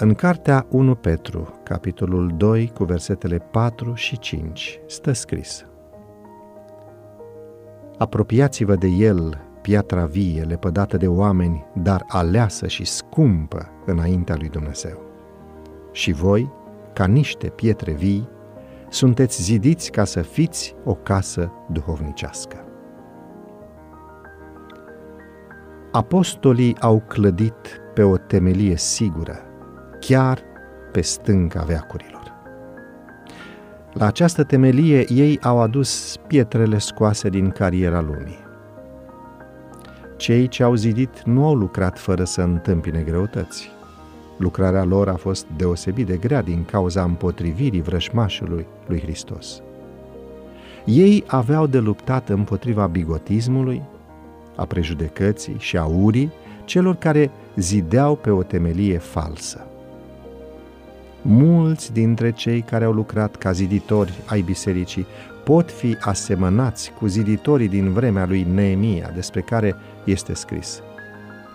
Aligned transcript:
În 0.00 0.14
cartea 0.14 0.66
1 0.70 0.94
Petru, 0.94 1.60
capitolul 1.62 2.32
2, 2.36 2.70
cu 2.74 2.84
versetele 2.84 3.38
4 3.38 3.94
și 3.94 4.18
5, 4.18 4.80
stă 4.86 5.12
scris 5.12 5.66
Apropiați-vă 7.96 8.74
de 8.74 8.86
el, 8.86 9.38
piatra 9.62 10.04
vie, 10.04 10.42
lepădată 10.42 10.96
de 10.96 11.06
oameni, 11.06 11.66
dar 11.74 12.04
aleasă 12.08 12.66
și 12.66 12.84
scumpă 12.84 13.70
înaintea 13.86 14.36
lui 14.38 14.48
Dumnezeu. 14.48 15.02
Și 15.92 16.12
voi, 16.12 16.52
ca 16.92 17.06
niște 17.06 17.48
pietre 17.48 17.92
vii, 17.92 18.28
sunteți 18.88 19.42
zidiți 19.42 19.90
ca 19.90 20.04
să 20.04 20.20
fiți 20.20 20.74
o 20.84 20.94
casă 20.94 21.52
duhovnicească. 21.72 22.64
Apostolii 25.92 26.76
au 26.80 27.02
clădit 27.08 27.80
pe 27.94 28.02
o 28.02 28.16
temelie 28.16 28.76
sigură, 28.76 29.47
chiar 30.00 30.42
pe 30.92 31.00
stânca 31.00 31.62
veacurilor. 31.62 32.32
La 33.92 34.06
această 34.06 34.44
temelie 34.44 35.12
ei 35.12 35.38
au 35.42 35.60
adus 35.60 36.16
pietrele 36.26 36.78
scoase 36.78 37.28
din 37.28 37.50
cariera 37.50 38.00
lumii. 38.00 38.46
Cei 40.16 40.48
ce 40.48 40.62
au 40.62 40.74
zidit 40.74 41.22
nu 41.22 41.46
au 41.46 41.54
lucrat 41.54 41.98
fără 41.98 42.24
să 42.24 42.40
întâmpine 42.40 43.00
greutăți. 43.00 43.70
Lucrarea 44.38 44.84
lor 44.84 45.08
a 45.08 45.14
fost 45.14 45.46
deosebit 45.56 46.06
de 46.06 46.16
grea 46.16 46.42
din 46.42 46.64
cauza 46.64 47.02
împotrivirii 47.02 47.82
vrășmașului 47.82 48.66
lui 48.86 49.00
Hristos. 49.00 49.62
Ei 50.84 51.24
aveau 51.26 51.66
de 51.66 51.78
luptat 51.78 52.28
împotriva 52.28 52.86
bigotismului, 52.86 53.82
a 54.56 54.64
prejudecății 54.64 55.56
și 55.58 55.76
a 55.76 55.84
urii 55.84 56.32
celor 56.64 56.94
care 56.94 57.30
zideau 57.56 58.16
pe 58.16 58.30
o 58.30 58.42
temelie 58.42 58.98
falsă. 58.98 59.66
Mulți 61.30 61.92
dintre 61.92 62.32
cei 62.32 62.60
care 62.60 62.84
au 62.84 62.92
lucrat 62.92 63.36
ca 63.36 63.52
ziditori 63.52 64.12
ai 64.26 64.40
bisericii 64.40 65.06
pot 65.44 65.70
fi 65.70 65.96
asemănați 66.00 66.92
cu 66.98 67.06
ziditorii 67.06 67.68
din 67.68 67.92
vremea 67.92 68.26
lui 68.26 68.42
Neemia, 68.42 69.10
despre 69.14 69.40
care 69.40 69.76
este 70.04 70.34
scris. 70.34 70.82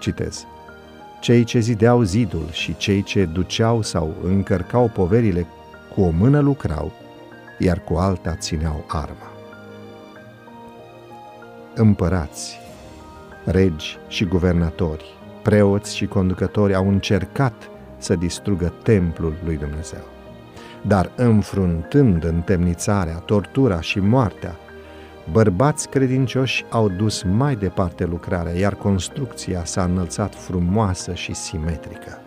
Citez. 0.00 0.46
Cei 1.20 1.44
ce 1.44 1.58
zideau 1.58 2.02
zidul 2.02 2.48
și 2.50 2.76
cei 2.76 3.02
ce 3.02 3.24
duceau 3.24 3.82
sau 3.82 4.14
încărcau 4.24 4.88
poverile 4.88 5.46
cu 5.94 6.00
o 6.00 6.10
mână 6.10 6.40
lucrau, 6.40 6.92
iar 7.58 7.78
cu 7.84 7.94
alta 7.94 8.34
țineau 8.34 8.84
arma. 8.88 9.32
Împărați, 11.74 12.58
regi 13.44 13.98
și 14.08 14.24
guvernatori, 14.24 15.04
preoți 15.42 15.96
și 15.96 16.06
conducători 16.06 16.74
au 16.74 16.88
încercat 16.88 17.70
să 18.02 18.16
distrugă 18.16 18.72
templul 18.82 19.34
lui 19.44 19.56
Dumnezeu. 19.56 20.04
Dar 20.86 21.12
înfruntând 21.16 22.24
întemnițarea, 22.24 23.16
tortura 23.16 23.80
și 23.80 23.98
moartea, 23.98 24.56
bărbați 25.32 25.88
credincioși 25.88 26.64
au 26.70 26.88
dus 26.88 27.22
mai 27.22 27.56
departe 27.56 28.04
lucrarea, 28.04 28.52
iar 28.52 28.74
construcția 28.74 29.64
s-a 29.64 29.84
înălțat 29.84 30.34
frumoasă 30.34 31.14
și 31.14 31.34
simetrică. 31.34 32.18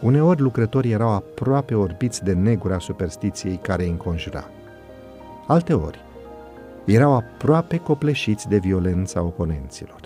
Uneori 0.00 0.40
lucrătorii 0.40 0.92
erau 0.92 1.14
aproape 1.14 1.74
orbiți 1.74 2.24
de 2.24 2.32
negura 2.32 2.78
superstiției 2.78 3.58
care 3.62 3.82
îi 3.82 3.90
înconjura. 3.90 4.44
Alteori, 5.46 6.04
erau 6.84 7.14
aproape 7.14 7.76
copleșiți 7.76 8.48
de 8.48 8.56
violența 8.56 9.22
oponenților. 9.22 10.00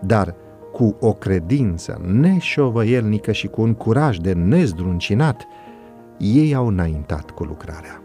Dar 0.00 0.34
cu 0.76 0.96
o 1.00 1.12
credință 1.12 2.00
neșovăielnică 2.04 3.32
și 3.32 3.46
cu 3.46 3.62
un 3.62 3.74
curaj 3.74 4.16
de 4.16 4.32
nezdruncinat, 4.32 5.46
ei 6.18 6.54
au 6.54 6.66
înaintat 6.66 7.30
cu 7.30 7.44
lucrarea. 7.44 8.02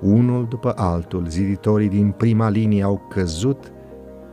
Unul 0.00 0.46
după 0.48 0.72
altul, 0.76 1.26
ziditorii 1.26 1.88
din 1.88 2.10
prima 2.10 2.48
linie 2.48 2.82
au 2.82 3.06
căzut 3.08 3.72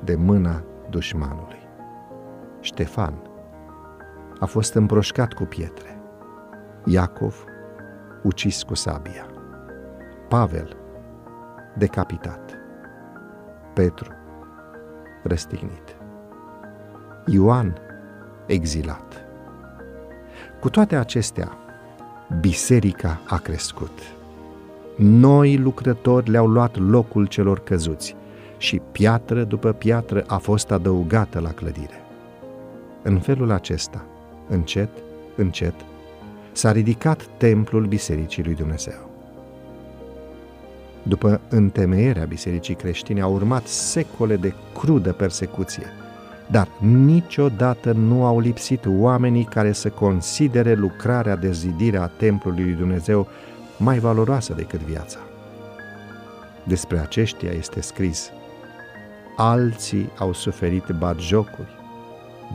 de 0.04 0.16
mâna 0.16 0.64
dușmanului. 0.90 1.60
Ștefan 2.60 3.14
a 4.40 4.46
fost 4.46 4.74
împroșcat 4.74 5.34
cu 5.34 5.44
pietre, 5.44 6.02
Iacov 6.86 7.44
ucis 8.24 8.64
cu 8.64 8.76
sabia, 8.76 9.26
Pavel 10.28 10.78
decapitat, 11.78 12.58
Petru 13.74 14.12
răstignit. 15.24 15.99
Ioan 17.32 17.78
exilat. 18.46 19.26
Cu 20.60 20.70
toate 20.70 20.96
acestea, 20.96 21.58
biserica 22.40 23.22
a 23.28 23.38
crescut. 23.38 24.00
Noi 24.96 25.58
lucrători 25.58 26.30
le-au 26.30 26.48
luat 26.48 26.78
locul 26.78 27.26
celor 27.26 27.60
căzuți 27.60 28.16
și 28.58 28.82
piatră 28.92 29.44
după 29.44 29.72
piatră 29.72 30.24
a 30.28 30.38
fost 30.38 30.72
adăugată 30.72 31.40
la 31.40 31.52
clădire. 31.52 32.04
În 33.02 33.20
felul 33.20 33.52
acesta, 33.52 34.06
încet, 34.48 34.90
încet, 35.36 35.76
s-a 36.52 36.72
ridicat 36.72 37.28
templul 37.38 37.86
Bisericii 37.86 38.44
lui 38.44 38.54
Dumnezeu. 38.54 39.10
După 41.04 41.42
întemeierea 41.50 42.26
Bisericii 42.26 42.76
creștine 42.76 43.22
au 43.22 43.34
urmat 43.34 43.68
secole 43.68 44.36
de 44.36 44.54
crudă 44.74 45.14
persecuție– 45.14 45.86
dar 46.52 46.68
niciodată 46.80 47.92
nu 47.92 48.26
au 48.26 48.40
lipsit 48.40 48.86
oamenii 48.88 49.44
care 49.44 49.72
să 49.72 49.90
considere 49.90 50.74
lucrarea 50.74 51.36
de 51.36 51.52
zidire 51.52 51.98
a 51.98 52.08
templului 52.08 52.64
lui 52.64 52.74
Dumnezeu 52.74 53.28
mai 53.78 54.00
valoroasă 54.00 54.54
decât 54.54 54.80
viața. 54.80 55.20
Despre 56.64 56.98
aceștia 57.00 57.52
este 57.52 57.82
scris, 57.82 58.32
alții 59.38 60.10
au 60.18 60.34
suferit 60.34 60.90
batjocuri, 60.98 61.78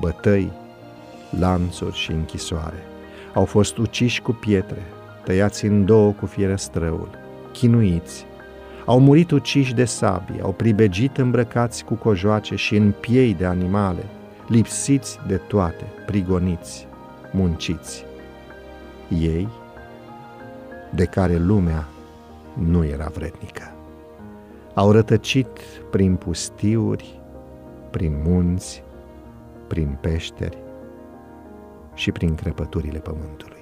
bătăi, 0.01 0.53
lanțuri 1.39 1.97
și 1.97 2.11
închisoare. 2.11 2.83
Au 3.35 3.45
fost 3.45 3.77
uciși 3.77 4.23
cu 4.23 4.33
pietre, 4.33 4.83
tăiați 5.25 5.65
în 5.65 5.85
două 5.85 6.13
cu 6.13 6.27
fierăstrăul, 6.27 7.09
chinuiți, 7.53 8.27
au 8.85 9.01
murit 9.01 9.31
uciși 9.31 9.75
de 9.75 9.85
sabie, 9.85 10.41
au 10.43 10.53
pribegit 10.53 11.19
îmbrăcați 11.19 11.85
cu 11.85 11.95
cojoace 11.95 12.55
și 12.57 12.77
în 12.77 12.93
piei 13.01 13.35
de 13.35 13.45
animale, 13.45 14.05
lipsiți 14.49 15.19
de 15.27 15.37
toate, 15.37 15.85
prigoniți, 16.07 16.87
munciți. 17.33 18.05
Ei, 19.19 19.49
de 20.95 21.05
care 21.05 21.37
lumea 21.37 21.89
nu 22.55 22.85
era 22.85 23.11
vrednică. 23.15 23.75
Au 24.75 24.91
rătăcit 24.91 25.59
prin 25.91 26.17
pustiuri, 26.17 27.21
prin 27.91 28.23
munți, 28.25 28.83
prin 29.67 29.99
peșteri 30.01 30.59
și 31.95 32.13
prin 32.13 32.35
crăpăturile 32.35 32.99
pământului. 32.99 33.54